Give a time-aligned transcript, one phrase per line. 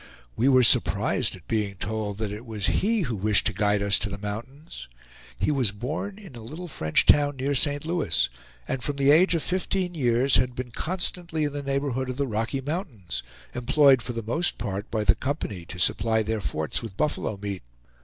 [0.35, 3.99] We were surprised at being told that it was he who wished to guide us
[3.99, 4.87] to the mountains.
[5.39, 7.85] He was born in a little French town near St.
[7.85, 8.27] Louis,
[8.67, 12.25] and from the age of fifteen years had been constantly in the neighborhood of the
[12.25, 13.21] Rocky Mountains,
[13.53, 17.61] employed for the most part by the Company to supply their forts with buffalo meat.